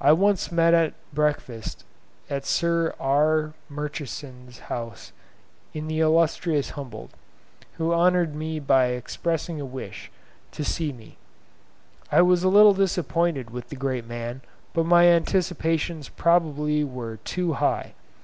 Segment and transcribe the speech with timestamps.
[0.00, 1.84] I once met at breakfast
[2.28, 3.52] at Sir R.
[3.68, 5.12] Murchison's house
[5.72, 7.12] the illustrious Humboldt,
[7.74, 10.10] who honoured me by expressing a wish
[10.50, 11.18] to see me.
[12.10, 14.40] I was a little disappointed with the great man,
[14.74, 17.94] but my anticipations probably were too high.